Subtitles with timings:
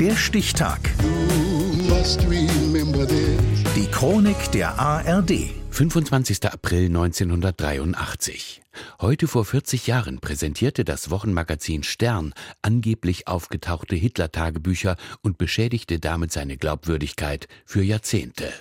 [0.00, 0.78] Der Stichtag.
[3.74, 5.50] Die Chronik der ARD.
[5.70, 6.44] 25.
[6.44, 8.62] April 1983.
[9.00, 12.32] Heute vor 40 Jahren präsentierte das Wochenmagazin Stern
[12.62, 18.52] angeblich aufgetauchte Hitler-Tagebücher und beschädigte damit seine Glaubwürdigkeit für Jahrzehnte.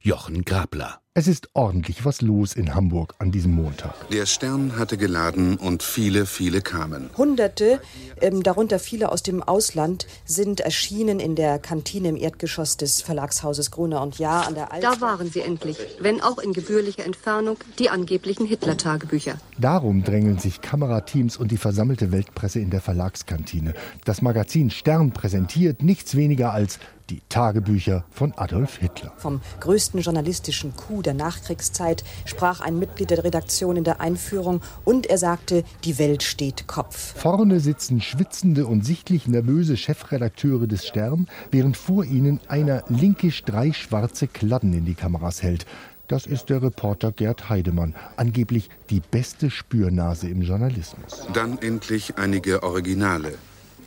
[0.00, 1.02] Jochen Grabler.
[1.18, 3.94] Es ist ordentlich was los in Hamburg an diesem Montag.
[4.10, 7.08] Der Stern hatte geladen und viele, viele kamen.
[7.16, 7.80] Hunderte,
[8.20, 13.70] ähm, darunter viele aus dem Ausland, sind erschienen in der Kantine im Erdgeschoss des Verlagshauses
[13.70, 14.90] Gruner und Jahr an der Alster.
[14.90, 19.38] Da waren sie endlich, wenn auch in gebührlicher Entfernung, die angeblichen Hitler-Tagebücher.
[19.56, 23.72] Darum drängeln sich Kamerateams und die versammelte Weltpresse in der Verlagskantine.
[24.04, 26.78] Das Magazin Stern präsentiert nichts weniger als
[27.10, 29.12] die Tagebücher von Adolf Hitler.
[29.16, 35.06] Vom größten journalistischen Coup der Nachkriegszeit sprach ein Mitglied der Redaktion in der Einführung und
[35.06, 37.14] er sagte, die Welt steht Kopf.
[37.16, 43.72] Vorne sitzen schwitzende und sichtlich nervöse Chefredakteure des Stern, während vor ihnen einer linkisch drei
[43.72, 45.66] schwarze Kladden in die Kameras hält.
[46.08, 51.26] Das ist der Reporter Gerd Heidemann, angeblich die beste Spürnase im Journalismus.
[51.32, 53.34] Dann endlich einige Originale.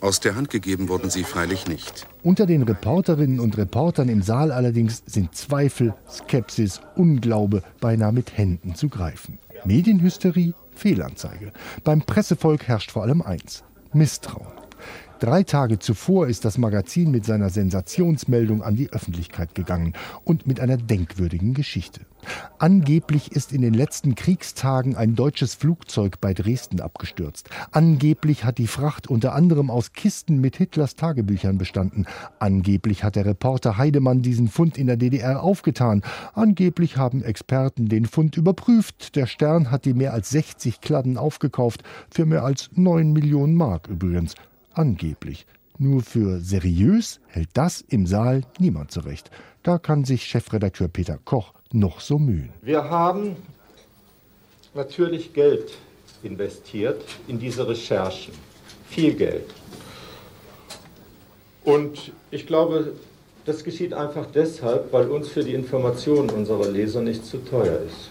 [0.00, 2.06] Aus der Hand gegeben wurden sie freilich nicht.
[2.22, 8.74] Unter den Reporterinnen und Reportern im Saal allerdings sind Zweifel, Skepsis, Unglaube beinahe mit Händen
[8.74, 9.38] zu greifen.
[9.64, 11.52] Medienhysterie, Fehlanzeige.
[11.84, 13.62] Beim Pressevolk herrscht vor allem eins:
[13.92, 14.59] Misstrauen.
[15.20, 19.92] Drei Tage zuvor ist das Magazin mit seiner Sensationsmeldung an die Öffentlichkeit gegangen
[20.24, 22.06] und mit einer denkwürdigen Geschichte.
[22.58, 27.50] Angeblich ist in den letzten Kriegstagen ein deutsches Flugzeug bei Dresden abgestürzt.
[27.70, 32.06] Angeblich hat die Fracht unter anderem aus Kisten mit Hitlers Tagebüchern bestanden.
[32.38, 36.00] Angeblich hat der Reporter Heidemann diesen Fund in der DDR aufgetan.
[36.32, 39.16] Angeblich haben Experten den Fund überprüft.
[39.16, 43.86] Der Stern hat die mehr als 60 Kladden aufgekauft, für mehr als 9 Millionen Mark
[43.88, 44.34] übrigens.
[44.80, 45.44] Angeblich.
[45.76, 49.30] Nur für seriös hält das im Saal niemand zurecht.
[49.62, 52.48] Da kann sich Chefredakteur Peter Koch noch so mühen.
[52.62, 53.36] Wir haben
[54.72, 55.76] natürlich Geld
[56.22, 58.32] investiert in diese Recherchen.
[58.88, 59.50] Viel Geld.
[61.62, 62.94] Und ich glaube,
[63.44, 68.10] das geschieht einfach deshalb, weil uns für die Informationen unserer Leser nicht zu teuer ist.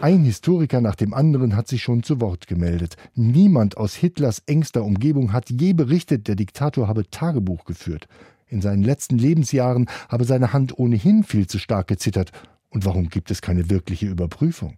[0.00, 2.96] Ein Historiker nach dem anderen hat sich schon zu Wort gemeldet.
[3.14, 8.06] Niemand aus Hitlers engster Umgebung hat je berichtet, der Diktator habe Tagebuch geführt.
[8.48, 12.30] In seinen letzten Lebensjahren habe seine Hand ohnehin viel zu stark gezittert.
[12.68, 14.76] Und warum gibt es keine wirkliche Überprüfung?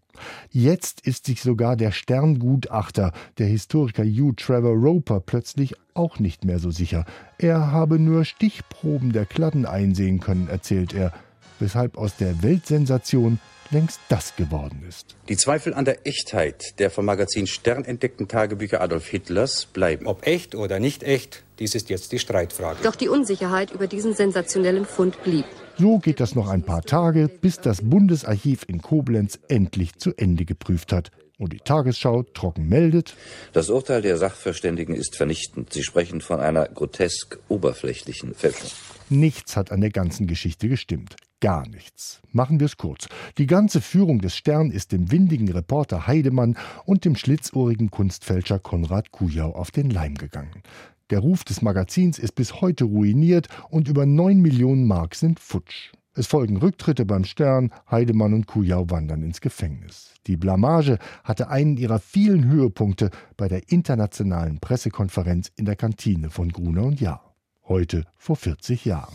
[0.50, 6.58] Jetzt ist sich sogar der Sterngutachter, der Historiker Hugh Trevor Roper, plötzlich auch nicht mehr
[6.58, 7.04] so sicher.
[7.38, 11.12] Er habe nur Stichproben der Kladden einsehen können, erzählt er,
[11.58, 13.40] weshalb aus der Weltsensation
[13.70, 15.16] längst das geworden ist.
[15.28, 20.06] Die Zweifel an der Echtheit der vom Magazin Stern entdeckten Tagebücher Adolf Hitlers bleiben.
[20.06, 22.78] Ob echt oder nicht echt, dies ist jetzt die Streitfrage.
[22.82, 25.44] Doch die Unsicherheit über diesen sensationellen Fund blieb.
[25.76, 30.44] So geht das noch ein paar Tage, bis das Bundesarchiv in Koblenz endlich zu Ende
[30.44, 33.14] geprüft hat und die Tagesschau trocken meldet.
[33.52, 35.72] Das Urteil der Sachverständigen ist vernichtend.
[35.72, 38.70] Sie sprechen von einer grotesk oberflächlichen Fälschung.
[39.08, 41.16] Nichts hat an der ganzen Geschichte gestimmt.
[41.40, 42.20] Gar nichts.
[42.32, 43.08] Machen wir es kurz.
[43.38, 49.12] Die ganze Führung des Stern ist dem windigen Reporter Heidemann und dem schlitzohrigen Kunstfälscher Konrad
[49.12, 50.62] Kujau auf den Leim gegangen.
[51.10, 55.92] Der Ruf des Magazins ist bis heute ruiniert und über neun Millionen Mark sind futsch.
[56.14, 60.14] Es folgen Rücktritte beim Stern, Heidemann und Kujau wandern ins Gefängnis.
[60.26, 66.48] Die Blamage hatte einen ihrer vielen Höhepunkte bei der internationalen Pressekonferenz in der Kantine von
[66.48, 67.27] Gruner und Jahr.
[67.68, 69.14] Heute vor 40 Jahren.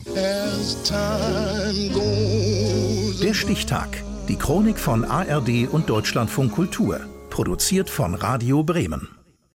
[3.24, 4.04] Der Stichtag.
[4.30, 7.00] Die Chronik von ARD und Deutschlandfunk Kultur.
[7.32, 9.23] Produziert von Radio Bremen.